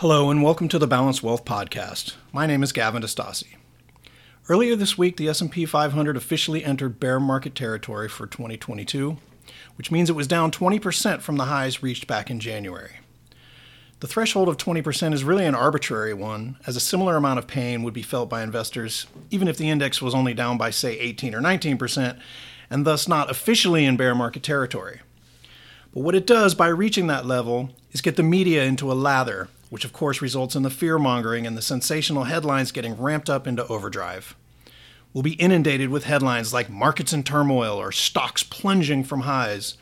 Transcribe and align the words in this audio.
Hello, 0.00 0.30
and 0.30 0.44
welcome 0.44 0.68
to 0.68 0.78
the 0.78 0.86
Balanced 0.86 1.24
Wealth 1.24 1.44
Podcast. 1.44 2.14
My 2.32 2.46
name 2.46 2.62
is 2.62 2.70
Gavin 2.70 3.02
DeStassi. 3.02 3.56
Earlier 4.48 4.76
this 4.76 4.96
week, 4.96 5.16
the 5.16 5.28
S&P 5.28 5.66
500 5.66 6.16
officially 6.16 6.64
entered 6.64 7.00
bear 7.00 7.18
market 7.18 7.56
territory 7.56 8.08
for 8.08 8.24
2022, 8.28 9.16
which 9.74 9.90
means 9.90 10.08
it 10.08 10.12
was 10.12 10.28
down 10.28 10.52
20% 10.52 11.20
from 11.20 11.36
the 11.36 11.46
highs 11.46 11.82
reached 11.82 12.06
back 12.06 12.30
in 12.30 12.38
January. 12.38 13.00
The 13.98 14.06
threshold 14.06 14.48
of 14.48 14.56
20% 14.56 15.14
is 15.14 15.24
really 15.24 15.46
an 15.46 15.56
arbitrary 15.56 16.14
one, 16.14 16.58
as 16.64 16.76
a 16.76 16.80
similar 16.80 17.16
amount 17.16 17.40
of 17.40 17.48
pain 17.48 17.82
would 17.82 17.92
be 17.92 18.02
felt 18.02 18.30
by 18.30 18.44
investors 18.44 19.08
even 19.32 19.48
if 19.48 19.56
the 19.56 19.68
index 19.68 20.00
was 20.00 20.14
only 20.14 20.32
down 20.32 20.58
by, 20.58 20.70
say, 20.70 20.96
18 20.96 21.34
or 21.34 21.40
19%, 21.40 22.20
and 22.70 22.86
thus 22.86 23.08
not 23.08 23.32
officially 23.32 23.84
in 23.84 23.96
bear 23.96 24.14
market 24.14 24.44
territory. 24.44 25.00
But 25.98 26.04
what 26.04 26.14
it 26.14 26.28
does 26.28 26.54
by 26.54 26.68
reaching 26.68 27.08
that 27.08 27.26
level 27.26 27.70
is 27.90 28.02
get 28.02 28.14
the 28.14 28.22
media 28.22 28.62
into 28.62 28.92
a 28.92 28.94
lather 28.94 29.48
which 29.68 29.84
of 29.84 29.92
course 29.92 30.22
results 30.22 30.54
in 30.54 30.62
the 30.62 30.70
fear 30.70 30.96
mongering 30.96 31.44
and 31.44 31.56
the 31.56 31.60
sensational 31.60 32.22
headlines 32.22 32.70
getting 32.70 32.96
ramped 32.96 33.28
up 33.28 33.48
into 33.48 33.66
overdrive. 33.66 34.36
We'll 35.12 35.24
be 35.24 35.32
inundated 35.32 35.88
with 35.88 36.04
headlines 36.04 36.52
like 36.52 36.70
markets 36.70 37.12
in 37.12 37.24
turmoil 37.24 37.76
or 37.76 37.90
stocks 37.90 38.44
plunging 38.44 39.02
from 39.02 39.22
highs. 39.22 39.76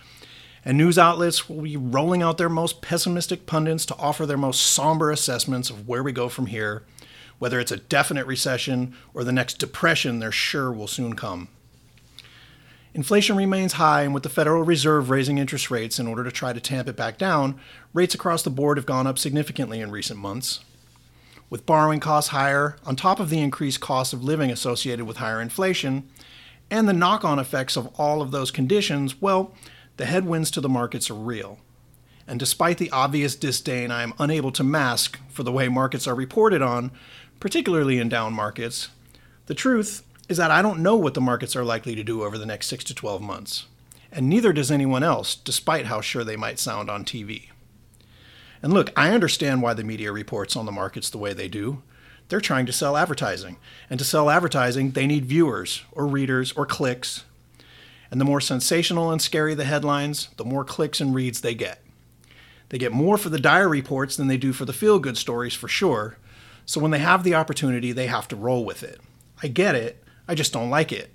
And 0.65 0.79
news 0.79 0.97
outlets 0.97 1.51
will 1.51 1.61
be 1.61 1.77
rolling 1.77 2.23
out 2.23 2.39
their 2.39 2.49
most 2.49 2.81
pessimistic 2.81 3.45
pundits 3.45 3.85
to 3.85 3.97
offer 3.97 4.25
their 4.25 4.39
most 4.39 4.63
somber 4.63 5.11
assessments 5.11 5.69
of 5.69 5.87
where 5.87 6.03
we 6.03 6.13
go 6.13 6.31
from 6.31 6.47
here, 6.47 6.85
whether 7.39 7.61
it's 7.61 7.73
a 7.73 7.77
definite 7.77 8.27
recession 8.27 8.95
or 9.13 9.23
the 9.23 9.33
next 9.33 9.59
depression 9.59 10.21
they're 10.21 10.33
sure 10.33 10.73
will 10.73 10.89
soon 10.89 11.15
come. 11.15 11.49
Inflation 12.97 13.37
remains 13.37 13.75
high, 13.75 14.05
and 14.05 14.15
with 14.15 14.23
the 14.23 14.31
Federal 14.31 14.63
Reserve 14.63 15.11
raising 15.11 15.37
interest 15.37 15.71
rates 15.71 15.99
in 15.99 16.07
order 16.07 16.25
to 16.25 16.31
try 16.31 16.55
to 16.55 16.61
tamp 16.61 16.89
it 16.89 16.97
back 16.97 17.19
down, 17.19 17.61
rates 17.93 18.15
across 18.15 18.43
the 18.43 18.49
board 18.49 18.79
have 18.79 18.87
gone 18.87 19.07
up 19.07 19.19
significantly 19.19 19.83
in 19.83 19.91
recent 19.91 20.19
months. 20.19 20.61
With 21.51 21.67
borrowing 21.67 22.01
costs 22.01 22.31
higher, 22.31 22.79
on 22.87 22.97
top 22.97 23.21
of 23.21 23.29
the 23.29 23.39
increased 23.39 23.83
cost 23.83 24.15
of 24.15 24.25
living 24.25 24.51
associated 24.51 25.05
with 25.05 25.19
higher 25.19 25.43
inflation, 25.43 26.09
and 26.71 26.89
the 26.89 26.95
knock 26.95 27.23
on 27.23 27.39
effects 27.39 27.77
of 27.77 27.89
all 28.01 28.23
of 28.23 28.31
those 28.31 28.51
conditions, 28.51 29.21
well, 29.21 29.53
the 29.99 30.07
headwinds 30.07 30.51
to 30.53 30.63
the 30.63 30.69
markets 30.71 31.11
are 31.11 31.15
real. 31.15 31.59
And 32.27 32.41
despite 32.41 32.79
the 32.79 32.91
obvious 32.93 33.37
disdain 33.37 33.91
I 33.91 34.05
am 34.05 34.15
unable 34.19 34.53
to 34.53 34.65
mask 34.65 35.21
for 35.29 35.43
the 35.43 35.53
way 35.53 35.69
markets 35.69 36.07
are 36.07 36.15
reported 36.15 36.63
on, 36.63 36.93
particularly 37.41 37.99
in 37.99 38.09
down 38.09 38.33
markets, 38.33 38.89
the 39.49 39.55
truth 39.55 40.03
is 40.29 40.37
that 40.37 40.51
I 40.51 40.63
don't 40.63 40.83
know 40.83 40.97
what 40.97 41.15
the 41.15 41.21
markets 41.21 41.55
are 41.55 41.65
likely 41.65 41.95
to 41.95 42.03
do 42.03 42.23
over 42.23 42.37
the 42.37 42.47
next 42.47 42.67
6 42.69 42.85
to 42.85 42.95
12 42.95 43.23
months. 43.23 43.67
And 44.11 44.29
neither 44.29 44.53
does 44.53 44.71
anyone 44.71 45.03
else, 45.03 45.35
despite 45.35 45.87
how 45.87 46.01
sure 46.01 46.25
they 46.25 46.37
might 46.37 46.59
sound 46.59 46.91
on 46.91 47.05
TV. 47.05 47.49
And 48.63 48.73
look, 48.73 48.91
I 48.97 49.11
understand 49.11 49.63
why 49.63 49.75
the 49.75 49.85
media 49.85 50.11
reports 50.13 50.57
on 50.57 50.67
the 50.67 50.73
markets 50.73 51.11
the 51.11 51.19
way 51.19 51.33
they 51.33 51.49
do. 51.49 51.83
They're 52.29 52.41
trying 52.41 52.67
to 52.67 52.73
sell 52.73 52.97
advertising. 52.97 53.59
And 53.89 53.99
to 53.99 54.05
sell 54.05 54.31
advertising, 54.31 54.93
they 54.93 55.07
need 55.07 55.27
viewers, 55.27 55.83
or 55.93 56.07
readers, 56.07 56.53
or 56.53 56.67
clicks. 56.67 57.25
And 58.11 58.21
the 58.21 58.25
more 58.25 58.41
sensational 58.41 59.11
and 59.11 59.21
scary 59.21 59.55
the 59.55 59.65
headlines, 59.65 60.29
the 60.37 60.45
more 60.45 60.65
clicks 60.65 61.01
and 61.01 61.15
reads 61.15 61.41
they 61.41 61.55
get. 61.55 61.83
They 62.71 62.79
get 62.79 62.93
more 62.93 63.17
for 63.17 63.29
the 63.29 63.39
dire 63.39 63.69
reports 63.69 64.17
than 64.17 64.27
they 64.27 64.37
do 64.37 64.53
for 64.53 64.65
the 64.65 64.73
feel 64.73 64.99
good 64.99 65.17
stories, 65.17 65.55
for 65.55 65.69
sure. 65.69 66.17
So 66.65 66.81
when 66.81 66.91
they 66.91 66.99
have 66.99 67.23
the 67.23 67.35
opportunity, 67.35 67.93
they 67.93 68.09
have 68.09 68.27
to 68.29 68.37
roll 68.37 68.65
with 68.65 68.83
it. 68.83 69.01
I 69.43 69.49
get 69.49 69.75
it, 69.75 70.03
I 70.29 70.35
just 70.35 70.53
don't 70.53 70.71
like 70.71 70.93
it. 70.93 71.13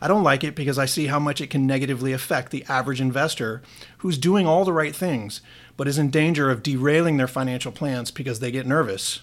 I 0.00 0.08
don't 0.08 0.24
like 0.24 0.42
it 0.44 0.54
because 0.54 0.78
I 0.78 0.86
see 0.86 1.06
how 1.06 1.18
much 1.18 1.40
it 1.40 1.50
can 1.50 1.66
negatively 1.66 2.12
affect 2.12 2.50
the 2.50 2.64
average 2.68 3.00
investor 3.00 3.60
who's 3.98 4.16
doing 4.16 4.46
all 4.46 4.64
the 4.64 4.72
right 4.72 4.96
things, 4.96 5.42
but 5.76 5.86
is 5.86 5.98
in 5.98 6.10
danger 6.10 6.50
of 6.50 6.62
derailing 6.62 7.18
their 7.18 7.28
financial 7.28 7.72
plans 7.72 8.10
because 8.10 8.40
they 8.40 8.50
get 8.50 8.66
nervous. 8.66 9.20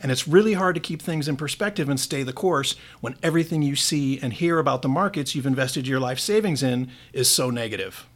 And 0.00 0.12
it's 0.12 0.28
really 0.28 0.52
hard 0.52 0.74
to 0.74 0.80
keep 0.80 1.02
things 1.02 1.28
in 1.28 1.36
perspective 1.36 1.88
and 1.88 1.98
stay 1.98 2.22
the 2.22 2.32
course 2.32 2.76
when 3.00 3.16
everything 3.22 3.62
you 3.62 3.74
see 3.74 4.20
and 4.20 4.32
hear 4.32 4.58
about 4.58 4.82
the 4.82 4.88
markets 4.88 5.34
you've 5.34 5.46
invested 5.46 5.86
your 5.86 6.00
life 6.00 6.20
savings 6.20 6.62
in 6.62 6.90
is 7.12 7.28
so 7.28 7.50
negative. 7.50 8.06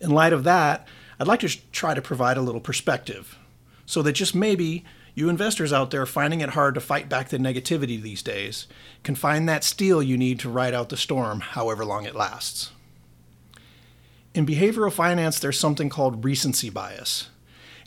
In 0.00 0.10
light 0.10 0.32
of 0.32 0.44
that, 0.44 0.88
I'd 1.18 1.28
like 1.28 1.40
to 1.40 1.70
try 1.70 1.94
to 1.94 2.02
provide 2.02 2.38
a 2.38 2.42
little 2.42 2.60
perspective 2.60 3.38
so 3.84 4.02
that 4.02 4.12
just 4.12 4.34
maybe 4.34 4.84
you 5.14 5.28
investors 5.28 5.72
out 5.72 5.90
there 5.90 6.06
finding 6.06 6.40
it 6.40 6.50
hard 6.50 6.74
to 6.74 6.80
fight 6.80 7.08
back 7.08 7.28
the 7.28 7.38
negativity 7.38 8.00
these 8.00 8.22
days 8.22 8.66
can 9.02 9.14
find 9.14 9.48
that 9.48 9.64
steel 9.64 10.02
you 10.02 10.16
need 10.16 10.38
to 10.40 10.48
ride 10.48 10.74
out 10.74 10.88
the 10.88 10.96
storm, 10.96 11.40
however 11.40 11.84
long 11.84 12.04
it 12.04 12.14
lasts. 12.14 12.70
In 14.34 14.46
behavioral 14.46 14.92
finance, 14.92 15.40
there's 15.40 15.58
something 15.58 15.88
called 15.88 16.24
recency 16.24 16.70
bias. 16.70 17.28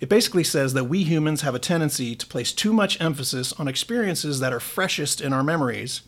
It 0.02 0.10
basically 0.10 0.44
says 0.44 0.74
that 0.74 0.86
we 0.86 1.04
humans 1.04 1.42
have 1.42 1.56
a 1.56 1.60
tendency 1.60 2.14
to 2.16 2.28
place 2.28 2.52
too 2.52 2.74
much 2.74 3.00
emphasis 3.00 3.54
on 3.54 3.70
experiences 3.70 4.42
that 4.42 4.52
are 4.52 4.60
freshest 4.60 5.22
in 5.22 5.32
our 5.32 5.44
memories, 5.44 6.02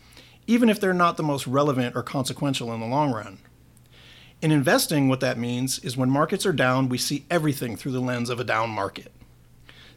even 0.48 0.70
if 0.70 0.80
they're 0.80 0.94
not 0.94 1.16
the 1.16 1.24
most 1.24 1.48
relevant 1.48 1.96
or 1.96 2.04
consequential 2.04 2.74
in 2.74 2.82
the 2.82 2.86
long 2.86 3.14
run. 3.14 3.38
In 4.42 4.52
investing, 4.52 5.08
what 5.08 5.22
that 5.22 5.38
means 5.38 5.80
is 5.80 5.96
when 5.96 6.10
markets 6.10 6.46
are 6.46 6.52
down, 6.52 6.90
we 6.90 6.98
see 6.98 7.26
everything 7.32 7.78
through 7.78 7.94
the 7.94 8.02
lens 8.02 8.30
of 8.30 8.40
a 8.40 8.44
down 8.44 8.70
market. 8.70 9.14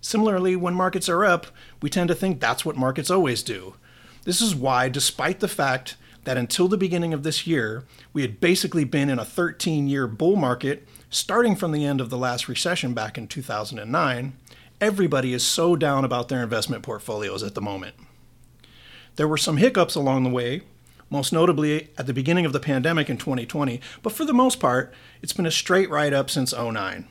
Similarly, 0.01 0.57
when 0.57 0.75
markets 0.75 1.09
are 1.09 1.25
up, 1.25 1.49
we 1.83 1.91
tend 1.91 2.09
to 2.09 2.15
think 2.15 2.41
that's 2.41 2.65
what 2.65 2.77
markets 2.77 3.11
always 3.11 3.43
do. 3.43 3.75
This 4.25 4.41
is 4.41 4.55
why, 4.55 4.89
despite 4.89 5.41
the 5.41 5.49
fact 5.49 5.97
that 6.25 6.37
until 6.37 6.69
the 6.69 6.77
beginning 6.77 7.15
of 7.15 7.23
this 7.23 7.47
year, 7.47 7.85
we 8.13 8.23
had 8.23 8.41
basically 8.41 8.85
been 8.85 9.09
in 9.09 9.19
a 9.19 9.25
13 9.25 9.89
year 9.89 10.07
bull 10.07 10.37
market 10.37 10.87
starting 11.11 11.57
from 11.57 11.73
the 11.73 11.85
end 11.85 12.01
of 12.01 12.11
the 12.11 12.19
last 12.19 12.49
recession 12.49 12.93
back 12.93 13.17
in 13.17 13.27
2009, 13.27 14.37
everybody 14.81 15.33
is 15.33 15.43
so 15.43 15.75
down 15.75 16.05
about 16.05 16.29
their 16.29 16.43
investment 16.43 16.83
portfolios 16.83 17.43
at 17.43 17.55
the 17.55 17.61
moment. 17.61 17.97
There 19.17 19.29
were 19.29 19.39
some 19.39 19.57
hiccups 19.57 19.95
along 19.95 20.25
the 20.25 20.31
way, 20.31 20.63
most 21.11 21.33
notably 21.33 21.89
at 21.97 22.07
the 22.07 22.13
beginning 22.13 22.45
of 22.45 22.53
the 22.53 22.61
pandemic 22.61 23.09
in 23.09 23.17
2020, 23.17 23.81
but 24.03 24.13
for 24.13 24.25
the 24.25 24.35
most 24.35 24.61
part, 24.61 24.93
it's 25.23 25.33
been 25.33 25.47
a 25.47 25.51
straight 25.51 25.89
ride 25.89 26.13
up 26.13 26.29
since 26.29 26.53
09. 26.53 27.09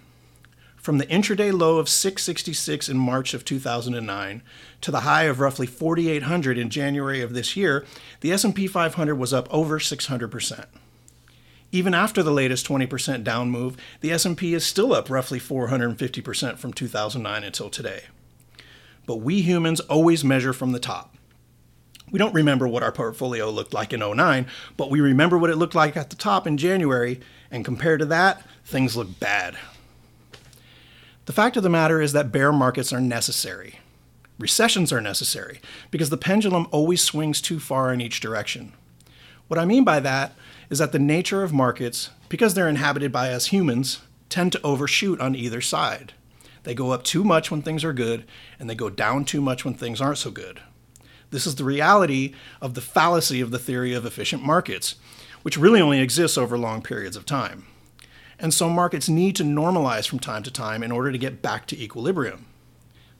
From 0.87 0.99
the 0.99 1.05
intraday 1.07 1.51
low 1.51 1.79
of 1.79 1.89
666 1.89 2.87
in 2.87 2.97
March 2.97 3.33
of 3.33 3.43
2009 3.43 4.41
to 4.79 4.89
the 4.89 5.01
high 5.01 5.23
of 5.23 5.41
roughly 5.41 5.67
4800 5.67 6.57
in 6.57 6.69
January 6.69 7.19
of 7.19 7.33
this 7.33 7.57
year, 7.57 7.85
the 8.21 8.31
S&P 8.31 8.67
500 8.67 9.13
was 9.15 9.33
up 9.33 9.53
over 9.53 9.79
600%. 9.79 10.65
Even 11.73 11.93
after 11.93 12.23
the 12.23 12.31
latest 12.31 12.65
20% 12.65 13.25
down 13.25 13.49
move, 13.49 13.75
the 13.99 14.11
S&P 14.11 14.53
is 14.53 14.65
still 14.65 14.93
up 14.93 15.09
roughly 15.09 15.41
450% 15.41 16.57
from 16.57 16.71
2009 16.71 17.43
until 17.43 17.69
today. 17.69 18.03
But 19.05 19.17
we 19.17 19.41
humans 19.41 19.81
always 19.81 20.23
measure 20.23 20.53
from 20.53 20.71
the 20.71 20.79
top. 20.79 21.17
We 22.11 22.17
don't 22.17 22.33
remember 22.33 22.65
what 22.65 22.83
our 22.83 22.93
portfolio 22.93 23.49
looked 23.49 23.73
like 23.73 23.91
in 23.91 23.99
09, 23.99 24.47
but 24.77 24.89
we 24.89 25.01
remember 25.01 25.37
what 25.37 25.49
it 25.49 25.57
looked 25.57 25.75
like 25.75 25.97
at 25.97 26.11
the 26.11 26.15
top 26.15 26.47
in 26.47 26.55
January, 26.55 27.19
and 27.51 27.65
compared 27.65 27.99
to 27.99 28.05
that, 28.05 28.41
things 28.63 28.95
look 28.95 29.19
bad. 29.19 29.57
The 31.27 31.33
fact 31.33 31.57
of 31.57 31.63
the 31.63 31.69
matter 31.69 32.01
is 32.01 32.13
that 32.13 32.31
bear 32.31 32.53
markets 32.53 32.93
are 32.93 33.01
necessary. 33.01 33.79
Recessions 34.39 34.93
are 34.93 35.01
necessary 35.01 35.59
because 35.91 36.09
the 36.09 36.15
pendulum 36.15 36.67
always 36.71 37.01
swings 37.01 37.41
too 37.41 37.59
far 37.59 37.91
in 37.91 37.99
each 37.99 38.21
direction. 38.21 38.71
What 39.49 39.59
I 39.59 39.65
mean 39.65 39.83
by 39.83 39.99
that 39.99 40.37
is 40.69 40.79
that 40.79 40.93
the 40.93 40.99
nature 40.99 41.43
of 41.43 41.51
markets, 41.51 42.11
because 42.29 42.53
they're 42.53 42.69
inhabited 42.69 43.11
by 43.11 43.33
us 43.33 43.47
humans, 43.47 43.99
tend 44.29 44.53
to 44.53 44.61
overshoot 44.61 45.19
on 45.19 45.35
either 45.35 45.59
side. 45.59 46.13
They 46.63 46.73
go 46.73 46.91
up 46.91 47.03
too 47.03 47.25
much 47.25 47.51
when 47.51 47.61
things 47.61 47.83
are 47.83 47.91
good, 47.91 48.23
and 48.57 48.69
they 48.69 48.75
go 48.75 48.89
down 48.89 49.25
too 49.25 49.41
much 49.41 49.65
when 49.65 49.73
things 49.73 49.99
aren't 49.99 50.19
so 50.19 50.31
good. 50.31 50.61
This 51.31 51.45
is 51.45 51.55
the 51.55 51.65
reality 51.65 52.35
of 52.61 52.73
the 52.73 52.79
fallacy 52.79 53.41
of 53.41 53.51
the 53.51 53.59
theory 53.59 53.93
of 53.93 54.05
efficient 54.05 54.45
markets, 54.45 54.95
which 55.41 55.57
really 55.57 55.81
only 55.81 55.99
exists 55.99 56.37
over 56.37 56.57
long 56.57 56.81
periods 56.81 57.17
of 57.17 57.25
time 57.25 57.65
and 58.39 58.53
so 58.53 58.69
markets 58.69 59.09
need 59.09 59.35
to 59.35 59.43
normalize 59.43 60.07
from 60.07 60.19
time 60.19 60.43
to 60.43 60.51
time 60.51 60.83
in 60.83 60.91
order 60.91 61.11
to 61.11 61.17
get 61.17 61.41
back 61.41 61.65
to 61.67 61.81
equilibrium. 61.81 62.45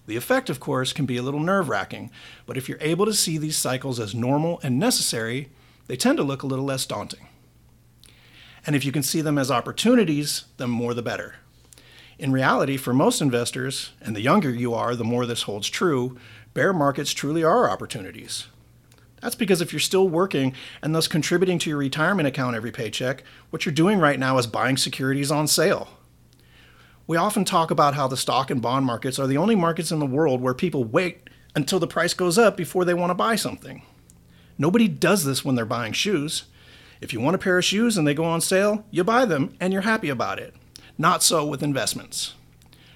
The 0.06 0.16
effect, 0.16 0.50
of 0.50 0.60
course, 0.60 0.94
can 0.94 1.06
be 1.06 1.18
a 1.18 1.22
little 1.22 1.40
nerve 1.40 1.68
wracking, 1.70 2.12
but 2.46 2.58
if 2.58 2.70
you're 2.70 2.78
able 2.82 3.06
to 3.06 3.14
see 3.14 3.38
these 3.38 3.58
cycles 3.58 4.00
as 4.00 4.16
normal 4.16 4.60
and 4.64 4.80
necessary, 4.80 5.50
they 5.88 5.98
tend 5.98 6.18
to 6.18 6.24
look 6.24 6.44
a 6.44 6.48
little 6.48 6.66
less 6.66 6.86
daunting. 6.86 7.28
And 8.66 8.76
if 8.76 8.86
you 8.86 8.92
can 8.92 9.04
see 9.04 9.22
them 9.22 9.38
as 9.38 9.52
opportunities, 9.52 10.46
the 10.58 10.68
more 10.68 10.94
the 10.94 11.02
better. 11.02 11.36
In 12.20 12.32
reality, 12.32 12.78
for 12.78 12.94
most 12.94 13.22
investors, 13.22 13.92
and 14.02 14.16
the 14.16 14.22
younger 14.22 14.50
you 14.50 14.74
are, 14.74 14.96
the 14.96 15.04
more 15.04 15.26
this 15.26 15.44
holds 15.44 15.70
true, 15.70 16.18
bear 16.54 16.74
markets 16.74 17.14
truly 17.14 17.44
are 17.44 17.70
opportunities. 17.70 18.48
That's 19.22 19.36
because 19.36 19.62
if 19.62 19.74
you're 19.74 19.80
still 19.80 20.08
working 20.08 20.54
and 20.82 20.94
thus 20.94 21.08
contributing 21.08 21.60
to 21.60 21.70
your 21.70 21.80
retirement 21.80 22.28
account 22.28 22.56
every 22.56 22.72
paycheck, 22.72 23.24
what 23.50 23.66
you're 23.66 23.74
doing 23.74 24.00
right 24.00 24.20
now 24.20 24.38
is 24.38 24.48
buying 24.48 24.78
securities 24.78 25.32
on 25.32 25.48
sale. 25.48 25.90
We 27.08 27.18
often 27.18 27.46
talk 27.46 27.72
about 27.72 27.96
how 27.96 28.08
the 28.08 28.18
stock 28.18 28.52
and 28.52 28.62
bond 28.62 28.86
markets 28.86 29.18
are 29.18 29.28
the 29.28 29.38
only 29.38 29.56
markets 29.56 29.92
in 29.92 30.00
the 30.00 30.06
world 30.06 30.42
where 30.42 30.54
people 30.54 30.84
wait 30.84 31.30
until 31.56 31.80
the 31.80 31.88
price 31.88 32.14
goes 32.14 32.38
up 32.38 32.56
before 32.58 32.86
they 32.86 32.94
want 32.94 33.10
to 33.10 33.16
buy 33.16 33.36
something. 33.36 33.82
Nobody 34.58 34.88
does 34.88 35.24
this 35.24 35.46
when 35.46 35.56
they're 35.56 35.66
buying 35.66 35.94
shoes. 35.94 36.44
If 37.00 37.14
you 37.14 37.22
want 37.22 37.36
a 37.36 37.40
pair 37.40 37.58
of 37.58 37.66
shoes 37.66 37.98
and 37.98 38.08
they 38.08 38.14
go 38.14 38.26
on 38.26 38.42
sale, 38.42 38.86
you 38.92 39.04
buy 39.04 39.26
them 39.26 39.56
and 39.60 39.72
you're 39.72 39.84
happy 39.84 40.10
about 40.10 40.40
it. 40.40 40.54
Not 40.98 41.24
so 41.24 41.46
with 41.46 41.64
investments. 41.64 42.34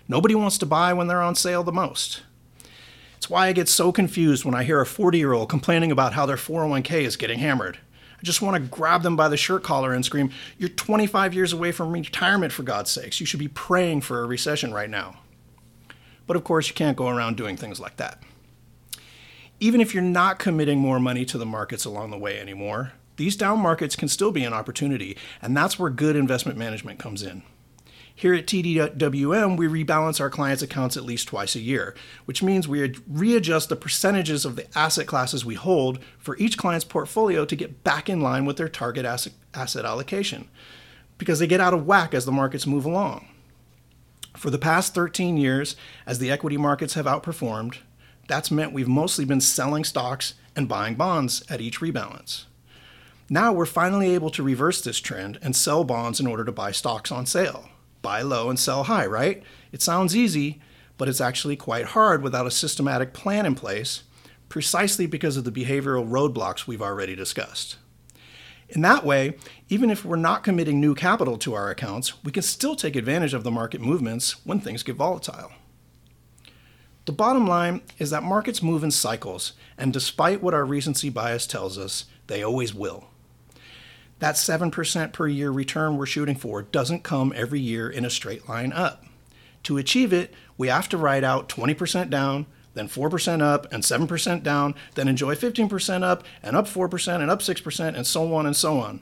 Nobody 0.07 0.35
wants 0.35 0.57
to 0.57 0.65
buy 0.65 0.91
when 0.91 1.07
they're 1.07 1.21
on 1.21 1.35
sale 1.35 1.63
the 1.63 1.71
most. 1.71 2.23
It's 3.21 3.29
why 3.29 3.49
I 3.49 3.53
get 3.53 3.69
so 3.69 3.91
confused 3.91 4.45
when 4.45 4.55
I 4.55 4.63
hear 4.63 4.81
a 4.81 4.85
40 4.85 5.19
year 5.19 5.31
old 5.31 5.47
complaining 5.47 5.91
about 5.91 6.13
how 6.13 6.25
their 6.25 6.37
401k 6.37 7.01
is 7.01 7.17
getting 7.17 7.37
hammered. 7.37 7.77
I 8.19 8.23
just 8.23 8.41
want 8.41 8.55
to 8.55 8.67
grab 8.67 9.03
them 9.03 9.15
by 9.15 9.29
the 9.29 9.37
shirt 9.37 9.61
collar 9.61 9.93
and 9.93 10.03
scream, 10.03 10.31
You're 10.57 10.69
25 10.69 11.35
years 11.35 11.53
away 11.53 11.71
from 11.71 11.91
retirement, 11.91 12.51
for 12.51 12.63
God's 12.63 12.89
sakes. 12.89 13.19
You 13.19 13.27
should 13.27 13.39
be 13.39 13.47
praying 13.47 14.01
for 14.01 14.23
a 14.23 14.25
recession 14.25 14.73
right 14.73 14.89
now. 14.89 15.19
But 16.25 16.35
of 16.35 16.43
course, 16.43 16.67
you 16.67 16.73
can't 16.73 16.97
go 16.97 17.09
around 17.09 17.37
doing 17.37 17.57
things 17.57 17.79
like 17.79 17.97
that. 17.97 18.23
Even 19.59 19.81
if 19.81 19.93
you're 19.93 20.01
not 20.01 20.39
committing 20.39 20.79
more 20.79 20.99
money 20.99 21.23
to 21.25 21.37
the 21.37 21.45
markets 21.45 21.85
along 21.85 22.09
the 22.09 22.17
way 22.17 22.39
anymore, 22.39 22.93
these 23.17 23.35
down 23.35 23.59
markets 23.59 23.95
can 23.95 24.07
still 24.07 24.31
be 24.31 24.43
an 24.43 24.53
opportunity, 24.53 25.15
and 25.43 25.55
that's 25.55 25.77
where 25.77 25.91
good 25.91 26.15
investment 26.15 26.57
management 26.57 26.97
comes 26.97 27.21
in. 27.21 27.43
Here 28.15 28.33
at 28.33 28.45
TDWM, 28.45 29.57
we 29.57 29.67
rebalance 29.67 30.19
our 30.19 30.29
clients' 30.29 30.61
accounts 30.61 30.97
at 30.97 31.05
least 31.05 31.27
twice 31.27 31.55
a 31.55 31.59
year, 31.59 31.95
which 32.25 32.43
means 32.43 32.67
we 32.67 32.93
readjust 33.07 33.69
the 33.69 33.75
percentages 33.75 34.45
of 34.45 34.55
the 34.55 34.67
asset 34.77 35.07
classes 35.07 35.45
we 35.45 35.55
hold 35.55 35.99
for 36.17 36.37
each 36.37 36.57
client's 36.57 36.85
portfolio 36.85 37.45
to 37.45 37.55
get 37.55 37.83
back 37.83 38.09
in 38.09 38.21
line 38.21 38.45
with 38.45 38.57
their 38.57 38.69
target 38.69 39.05
asset, 39.05 39.33
asset 39.53 39.85
allocation, 39.85 40.49
because 41.17 41.39
they 41.39 41.47
get 41.47 41.61
out 41.61 41.73
of 41.73 41.87
whack 41.87 42.13
as 42.13 42.25
the 42.25 42.31
markets 42.31 42.67
move 42.67 42.85
along. 42.85 43.27
For 44.35 44.49
the 44.49 44.59
past 44.59 44.93
13 44.93 45.37
years, 45.37 45.75
as 46.05 46.19
the 46.19 46.31
equity 46.31 46.57
markets 46.57 46.93
have 46.93 47.05
outperformed, 47.05 47.77
that's 48.27 48.51
meant 48.51 48.73
we've 48.73 48.87
mostly 48.87 49.25
been 49.25 49.41
selling 49.41 49.83
stocks 49.83 50.35
and 50.55 50.69
buying 50.69 50.95
bonds 50.95 51.43
at 51.49 51.61
each 51.61 51.79
rebalance. 51.79 52.45
Now 53.29 53.53
we're 53.53 53.65
finally 53.65 54.13
able 54.13 54.29
to 54.31 54.43
reverse 54.43 54.81
this 54.81 54.99
trend 54.99 55.39
and 55.41 55.55
sell 55.55 55.83
bonds 55.83 56.19
in 56.19 56.27
order 56.27 56.43
to 56.43 56.51
buy 56.51 56.71
stocks 56.71 57.11
on 57.11 57.25
sale 57.25 57.69
buy 58.01 58.21
low 58.21 58.49
and 58.49 58.59
sell 58.59 58.83
high, 58.83 59.05
right? 59.05 59.43
It 59.71 59.81
sounds 59.81 60.15
easy, 60.15 60.61
but 60.97 61.09
it's 61.09 61.21
actually 61.21 61.55
quite 61.55 61.87
hard 61.87 62.23
without 62.23 62.47
a 62.47 62.51
systematic 62.51 63.13
plan 63.13 63.45
in 63.45 63.55
place, 63.55 64.03
precisely 64.49 65.05
because 65.05 65.37
of 65.37 65.43
the 65.43 65.51
behavioral 65.51 66.07
roadblocks 66.07 66.67
we've 66.67 66.81
already 66.81 67.15
discussed. 67.15 67.77
In 68.69 68.81
that 68.81 69.05
way, 69.05 69.35
even 69.67 69.89
if 69.89 70.05
we're 70.05 70.15
not 70.15 70.43
committing 70.43 70.79
new 70.79 70.95
capital 70.95 71.37
to 71.39 71.53
our 71.53 71.69
accounts, 71.69 72.23
we 72.23 72.31
can 72.31 72.43
still 72.43 72.75
take 72.75 72.95
advantage 72.95 73.33
of 73.33 73.43
the 73.43 73.51
market 73.51 73.81
movements 73.81 74.45
when 74.45 74.59
things 74.59 74.83
get 74.83 74.95
volatile. 74.95 75.51
The 77.05 77.11
bottom 77.11 77.47
line 77.47 77.81
is 77.97 78.11
that 78.11 78.23
markets 78.23 78.63
move 78.63 78.83
in 78.83 78.91
cycles, 78.91 79.53
and 79.77 79.91
despite 79.91 80.41
what 80.41 80.53
our 80.53 80.63
recency 80.63 81.09
bias 81.09 81.47
tells 81.47 81.77
us, 81.77 82.05
they 82.27 82.43
always 82.43 82.73
will. 82.73 83.07
That 84.21 84.35
7% 84.35 85.13
per 85.13 85.27
year 85.27 85.49
return 85.49 85.97
we're 85.97 86.05
shooting 86.05 86.35
for 86.35 86.61
doesn't 86.61 87.01
come 87.01 87.33
every 87.35 87.59
year 87.59 87.89
in 87.89 88.05
a 88.05 88.09
straight 88.11 88.47
line 88.47 88.71
up. 88.71 89.03
To 89.63 89.79
achieve 89.79 90.13
it, 90.13 90.31
we 90.59 90.67
have 90.67 90.87
to 90.89 90.97
ride 90.97 91.23
out 91.23 91.49
20% 91.49 92.11
down, 92.11 92.45
then 92.75 92.87
4% 92.87 93.41
up 93.41 93.73
and 93.73 93.81
7% 93.81 94.43
down, 94.43 94.75
then 94.93 95.07
enjoy 95.07 95.33
15% 95.33 96.03
up 96.03 96.23
and 96.43 96.55
up 96.55 96.67
4% 96.67 97.19
and 97.19 97.31
up 97.31 97.39
6% 97.39 97.95
and 97.95 98.05
so 98.05 98.35
on 98.35 98.45
and 98.45 98.55
so 98.55 98.77
on. 98.77 99.01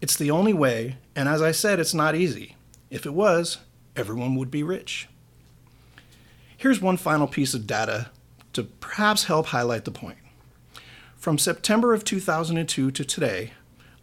It's 0.00 0.16
the 0.16 0.30
only 0.30 0.54
way, 0.54 0.96
and 1.14 1.28
as 1.28 1.42
I 1.42 1.52
said, 1.52 1.78
it's 1.78 1.92
not 1.92 2.14
easy. 2.14 2.56
If 2.88 3.04
it 3.04 3.12
was, 3.12 3.58
everyone 3.94 4.34
would 4.36 4.50
be 4.50 4.62
rich. 4.62 5.08
Here's 6.56 6.80
one 6.80 6.96
final 6.96 7.26
piece 7.26 7.52
of 7.52 7.66
data 7.66 8.08
to 8.54 8.62
perhaps 8.62 9.24
help 9.24 9.48
highlight 9.48 9.84
the 9.84 9.90
point. 9.90 10.16
From 11.18 11.36
September 11.36 11.92
of 11.92 12.02
2002 12.02 12.90
to 12.92 13.04
today, 13.04 13.52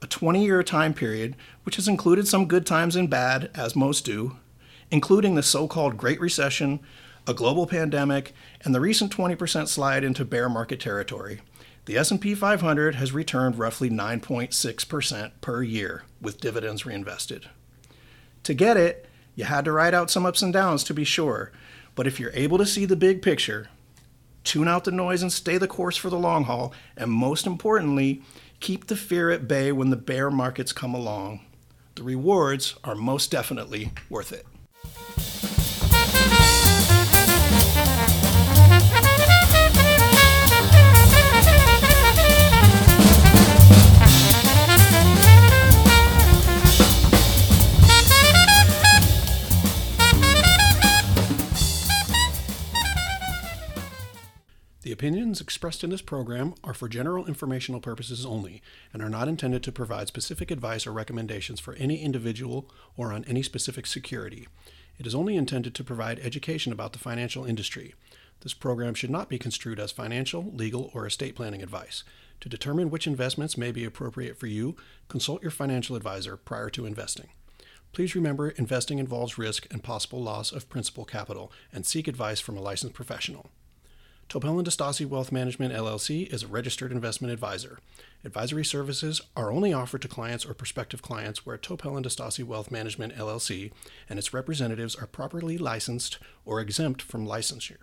a 0.02 0.08
20 0.08 0.44
year 0.44 0.64
time 0.64 0.94
period, 0.94 1.36
which 1.64 1.76
has 1.76 1.88
included 1.88 2.28
some 2.28 2.48
good 2.48 2.66
times 2.66 2.96
and 2.96 3.10
bad, 3.10 3.52
as 3.54 3.76
most 3.76 4.06
do, 4.06 4.38
including 4.90 5.36
the 5.36 5.44
so 5.44 5.68
called 5.68 5.98
Great 5.98 6.20
Recession, 6.20 6.80
a 7.28 7.34
global 7.34 7.68
pandemic, 7.68 8.34
and 8.62 8.74
the 8.74 8.82
recent 8.82 9.16
20% 9.16 9.68
slide 9.68 10.04
into 10.04 10.26
bear 10.26 10.50
market 10.50 10.80
territory. 10.80 11.42
The 11.86 11.98
S&P 11.98 12.36
500 12.36 12.96
has 12.96 13.12
returned 13.12 13.58
roughly 13.58 13.90
9.6% 13.90 15.32
per 15.42 15.64
year 15.64 16.04
with 16.20 16.40
dividends 16.40 16.86
reinvested. 16.86 17.50
To 18.44 18.54
get 18.54 18.78
it, 18.78 19.08
you 19.36 19.46
had 19.46 19.66
to 19.66 19.72
ride 19.72 19.94
out 19.94 20.12
some 20.12 20.26
ups 20.26 20.42
and 20.42 20.52
downs 20.52 20.84
to 20.86 20.94
be 20.94 21.04
sure, 21.04 21.52
but 21.96 22.08
if 22.08 22.20
you're 22.20 22.32
able 22.34 22.58
to 22.58 22.66
see 22.66 22.86
the 22.86 22.96
big 22.96 23.22
picture, 23.22 23.70
tune 24.44 24.68
out 24.68 24.84
the 24.84 24.92
noise 24.92 25.22
and 25.22 25.32
stay 25.32 25.58
the 25.58 25.68
course 25.68 25.98
for 25.98 26.10
the 26.10 26.20
long 26.20 26.44
haul, 26.46 26.74
and 26.98 27.12
most 27.12 27.48
importantly, 27.48 28.22
Keep 28.62 28.88
the 28.88 28.96
fear 28.96 29.32
at 29.32 29.48
bay 29.48 29.72
when 29.72 29.90
the 29.90 29.96
bear 29.96 30.30
markets 30.30 30.72
come 30.72 30.94
along. 30.94 31.42
The 31.96 32.04
rewards 32.04 32.76
are 32.84 32.94
most 32.94 33.32
definitely 33.32 33.92
worth 34.08 34.32
it. 34.32 34.46
Opinions 55.02 55.42
expressed 55.42 55.84
in 55.84 55.90
this 55.90 56.04
program 56.04 56.54
are 56.64 56.76
for 56.76 56.88
general 56.88 57.26
informational 57.26 57.82
purposes 57.82 58.24
only 58.24 58.62
and 58.94 59.02
are 59.02 59.10
not 59.10 59.28
intended 59.28 59.64
to 59.64 59.72
provide 59.72 60.08
specific 60.08 60.52
advice 60.52 60.86
or 60.86 60.92
recommendations 60.92 61.60
for 61.60 61.74
any 61.74 62.04
individual 62.04 62.70
or 62.96 63.12
on 63.12 63.26
any 63.26 63.42
specific 63.42 63.88
security. 63.88 64.48
It 65.00 65.08
is 65.08 65.16
only 65.16 65.36
intended 65.36 65.74
to 65.74 65.84
provide 65.84 66.20
education 66.20 66.72
about 66.72 66.94
the 66.94 67.00
financial 67.00 67.46
industry. 67.46 67.96
This 68.42 68.54
program 68.54 68.94
should 68.94 69.10
not 69.10 69.28
be 69.28 69.40
construed 69.40 69.80
as 69.80 69.92
financial, 69.92 70.52
legal, 70.54 70.92
or 70.94 71.08
estate 71.08 71.36
planning 71.36 71.64
advice. 71.64 72.04
To 72.42 72.48
determine 72.48 72.92
which 72.92 73.08
investments 73.08 73.58
may 73.58 73.72
be 73.72 73.84
appropriate 73.84 74.38
for 74.38 74.46
you, 74.46 74.76
consult 75.08 75.42
your 75.42 75.50
financial 75.50 75.96
advisor 75.96 76.38
prior 76.38 76.70
to 76.70 76.86
investing. 76.86 77.30
Please 77.92 78.14
remember 78.14 78.50
investing 78.50 79.00
involves 79.00 79.40
risk 79.40 79.66
and 79.74 79.82
possible 79.82 80.22
loss 80.22 80.52
of 80.52 80.70
principal 80.70 81.06
capital, 81.06 81.52
and 81.74 81.88
seek 81.88 82.08
advice 82.08 82.40
from 82.40 82.56
a 82.56 82.62
licensed 82.62 82.94
professional. 82.94 83.50
Topel 84.32 84.60
and 84.60 84.66
DeStassi 84.66 85.06
Wealth 85.06 85.30
Management 85.30 85.74
LLC 85.74 86.26
is 86.34 86.42
a 86.42 86.48
registered 86.48 86.94
investment 86.94 87.34
advisor. 87.34 87.80
Advisory 88.24 88.64
services 88.64 89.20
are 89.36 89.52
only 89.52 89.74
offered 89.74 90.02
to 90.04 90.08
clients 90.08 90.46
or 90.46 90.54
prospective 90.54 91.02
clients 91.02 91.46
where 91.46 91.58
Topel 91.58 91.98
and 91.98 92.06
DeStassi 92.06 92.42
Wealth 92.42 92.72
Management 92.72 93.14
LLC 93.14 93.74
and 94.10 94.18
its 94.18 94.34
representatives 94.34 94.96
are 94.96 95.06
properly 95.06 95.58
licensed 95.58 96.18
or 96.46 96.62
exempt 96.62 97.02
from 97.02 97.28
licensure. 97.28 97.80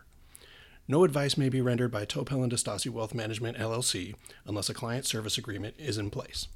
No 0.88 1.04
advice 1.04 1.36
may 1.36 1.50
be 1.50 1.60
rendered 1.60 1.90
by 1.90 2.06
Topel 2.06 2.42
and 2.42 2.50
DeStassi 2.50 2.88
Wealth 2.88 3.12
Management 3.12 3.58
LLC 3.58 4.14
unless 4.46 4.70
a 4.70 4.74
client 4.74 5.04
service 5.04 5.36
agreement 5.36 5.74
is 5.76 5.98
in 5.98 6.08
place. 6.08 6.48